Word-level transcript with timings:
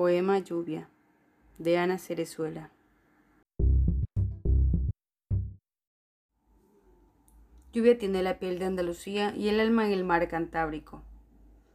Poema 0.00 0.38
Lluvia 0.38 0.88
de 1.58 1.76
Ana 1.76 1.98
Cerezuela. 1.98 2.70
Lluvia 7.70 7.98
tiene 7.98 8.22
la 8.22 8.38
piel 8.38 8.58
de 8.58 8.64
Andalucía 8.64 9.34
y 9.36 9.50
el 9.50 9.60
alma 9.60 9.84
en 9.84 9.92
el 9.92 10.04
mar 10.04 10.26
Cantábrico. 10.28 11.02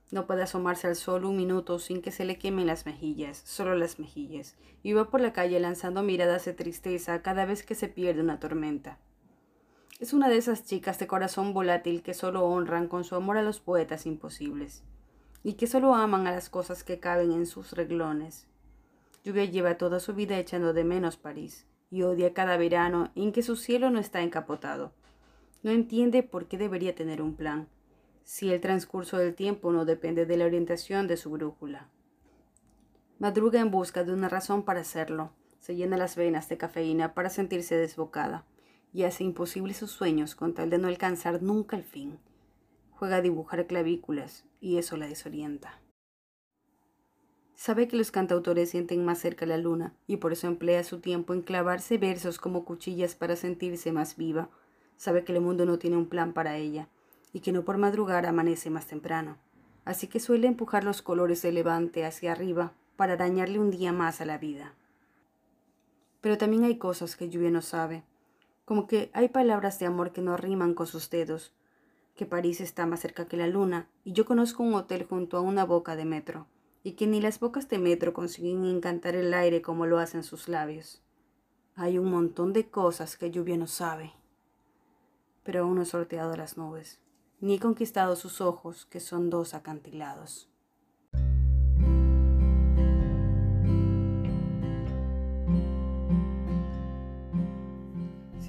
No 0.09 0.25
puede 0.25 0.41
asomarse 0.41 0.87
al 0.87 0.95
sol 0.95 1.23
un 1.25 1.37
minuto 1.37 1.77
sin 1.77 2.01
que 2.01 2.09
se 2.09 2.25
le 2.25 2.39
quemen 2.39 2.65
las 2.65 2.87
mejillas, 2.87 3.43
solo 3.45 3.75
las 3.75 3.99
mejillas, 3.99 4.55
y 4.81 4.93
va 4.93 5.11
por 5.11 5.21
la 5.21 5.31
calle 5.31 5.59
lanzando 5.59 6.01
miradas 6.01 6.45
de 6.45 6.53
tristeza 6.53 7.21
cada 7.21 7.45
vez 7.45 7.61
que 7.61 7.75
se 7.75 7.89
pierde 7.89 8.21
una 8.21 8.39
tormenta. 8.39 8.97
Es 9.99 10.13
una 10.13 10.29
de 10.29 10.37
esas 10.37 10.65
chicas 10.65 10.97
de 10.97 11.05
corazón 11.05 11.53
volátil 11.53 12.01
que 12.01 12.15
solo 12.15 12.43
honran 12.43 12.87
con 12.87 13.03
su 13.03 13.13
amor 13.13 13.37
a 13.37 13.43
los 13.43 13.59
poetas 13.59 14.07
imposibles, 14.07 14.81
y 15.45 15.53
que 15.53 15.67
solo 15.67 15.93
aman 15.93 16.25
a 16.25 16.31
las 16.31 16.49
cosas 16.49 16.83
que 16.83 16.99
caben 16.99 17.31
en 17.31 17.45
sus 17.45 17.73
reglones. 17.73 18.47
Lluvia 19.23 19.45
lleva 19.45 19.77
toda 19.77 19.99
su 19.99 20.15
vida 20.15 20.39
echando 20.39 20.73
de 20.73 20.83
menos 20.83 21.17
París, 21.17 21.67
y 21.91 22.01
odia 22.01 22.33
cada 22.33 22.57
verano 22.57 23.11
en 23.13 23.31
que 23.31 23.43
su 23.43 23.55
cielo 23.55 23.91
no 23.91 23.99
está 23.99 24.23
encapotado. 24.23 24.91
No 25.61 25.69
entiende 25.69 26.23
por 26.23 26.47
qué 26.47 26.57
debería 26.57 26.95
tener 26.95 27.21
un 27.21 27.35
plan, 27.35 27.67
si 28.23 28.51
el 28.51 28.59
transcurso 28.59 29.19
del 29.19 29.35
tiempo 29.35 29.71
no 29.71 29.85
depende 29.85 30.25
de 30.25 30.35
la 30.35 30.45
orientación 30.45 31.05
de 31.07 31.15
su 31.15 31.29
brújula. 31.29 31.89
Madruga 33.19 33.59
en 33.59 33.69
busca 33.69 34.03
de 34.03 34.13
una 34.13 34.29
razón 34.29 34.63
para 34.63 34.79
hacerlo, 34.79 35.31
se 35.59 35.75
llena 35.75 35.95
las 35.95 36.15
venas 36.15 36.49
de 36.49 36.57
cafeína 36.57 37.13
para 37.13 37.29
sentirse 37.29 37.77
desbocada 37.77 38.47
y 38.93 39.03
hace 39.03 39.23
imposibles 39.23 39.77
sus 39.77 39.91
sueños 39.91 40.33
con 40.33 40.55
tal 40.55 40.71
de 40.71 40.79
no 40.79 40.87
alcanzar 40.87 41.43
nunca 41.43 41.77
el 41.77 41.83
fin. 41.83 42.17
Juega 42.97 43.17
a 43.17 43.21
dibujar 43.21 43.67
clavículas 43.67 44.45
y 44.61 44.77
eso 44.77 44.97
la 44.97 45.07
desorienta. 45.07 45.79
Sabe 47.55 47.87
que 47.87 47.97
los 47.97 48.11
cantautores 48.11 48.69
sienten 48.69 49.05
más 49.05 49.19
cerca 49.19 49.45
la 49.45 49.57
luna 49.57 49.93
y 50.07 50.17
por 50.17 50.33
eso 50.33 50.47
emplea 50.47 50.83
su 50.83 50.99
tiempo 50.99 51.33
en 51.33 51.41
clavarse 51.41 51.97
versos 51.97 52.37
como 52.37 52.65
cuchillas 52.65 53.15
para 53.15 53.35
sentirse 53.35 53.91
más 53.91 54.17
viva. 54.17 54.49
Sabe 54.97 55.23
que 55.23 55.33
el 55.33 55.41
mundo 55.41 55.65
no 55.65 55.79
tiene 55.79 55.97
un 55.97 56.07
plan 56.07 56.33
para 56.33 56.57
ella 56.57 56.89
y 57.33 57.39
que 57.39 57.51
no 57.51 57.63
por 57.63 57.77
madrugar 57.77 58.25
amanece 58.25 58.69
más 58.69 58.87
temprano. 58.87 59.37
Así 59.85 60.07
que 60.07 60.19
suele 60.19 60.47
empujar 60.47 60.83
los 60.83 61.01
colores 61.01 61.41
de 61.41 61.51
levante 61.51 62.05
hacia 62.05 62.31
arriba 62.31 62.73
para 62.95 63.17
dañarle 63.17 63.59
un 63.59 63.71
día 63.71 63.91
más 63.91 64.21
a 64.21 64.25
la 64.25 64.37
vida. 64.37 64.73
Pero 66.21 66.37
también 66.37 66.63
hay 66.63 66.77
cosas 66.77 67.15
que 67.15 67.29
Lluvia 67.29 67.51
no 67.51 67.61
sabe, 67.61 68.03
como 68.65 68.87
que 68.87 69.11
hay 69.13 69.29
palabras 69.29 69.79
de 69.79 69.85
amor 69.85 70.11
que 70.11 70.21
no 70.21 70.37
riman 70.37 70.73
con 70.73 70.87
sus 70.87 71.09
dedos, 71.09 71.53
que 72.15 72.25
París 72.25 72.61
está 72.61 72.85
más 72.85 73.01
cerca 73.01 73.27
que 73.27 73.37
la 73.37 73.47
luna, 73.47 73.89
y 74.03 74.13
yo 74.13 74.25
conozco 74.25 74.63
un 74.63 74.73
hotel 74.73 75.05
junto 75.05 75.37
a 75.37 75.41
una 75.41 75.65
boca 75.65 75.95
de 75.95 76.05
metro, 76.05 76.47
y 76.83 76.93
que 76.93 77.07
ni 77.07 77.21
las 77.21 77.39
bocas 77.39 77.69
de 77.69 77.77
metro 77.77 78.13
consiguen 78.13 78.65
encantar 78.65 79.15
el 79.15 79.33
aire 79.33 79.61
como 79.61 79.85
lo 79.85 79.99
hacen 79.99 80.23
sus 80.23 80.47
labios. 80.47 81.01
Hay 81.75 81.97
un 81.97 82.09
montón 82.09 82.53
de 82.53 82.69
cosas 82.69 83.17
que 83.17 83.31
lluvia 83.31 83.57
no 83.57 83.67
sabe, 83.67 84.13
pero 85.43 85.63
aún 85.63 85.75
no 85.75 85.81
he 85.81 85.85
sorteado 85.85 86.35
las 86.35 86.57
nubes, 86.57 87.01
ni 87.39 87.55
he 87.55 87.59
conquistado 87.59 88.15
sus 88.15 88.41
ojos, 88.41 88.85
que 88.85 88.99
son 88.99 89.29
dos 89.29 89.53
acantilados. 89.53 90.49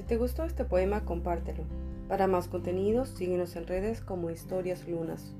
te 0.06 0.16
gustó 0.16 0.44
este 0.44 0.64
poema, 0.64 1.04
compártelo. 1.04 1.64
Para 2.08 2.28
más 2.28 2.46
contenidos, 2.48 3.08
síguenos 3.08 3.56
en 3.56 3.66
redes 3.66 4.00
como 4.00 4.30
Historias 4.30 4.86
Lunas. 4.86 5.34